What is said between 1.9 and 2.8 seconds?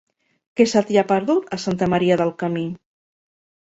Maria del Camí?